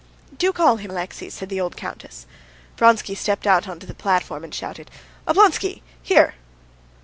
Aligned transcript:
"Do 0.35 0.51
call 0.51 0.77
him, 0.77 0.89
Alexey," 0.89 1.29
said 1.29 1.49
the 1.49 1.61
old 1.61 1.77
countess. 1.77 2.25
Vronsky 2.75 3.13
stepped 3.13 3.45
out 3.45 3.67
onto 3.69 3.85
the 3.85 3.93
platform 3.93 4.43
and 4.43 4.51
shouted: 4.55 4.89
"Oblonsky! 5.27 5.83
Here!" 6.01 6.33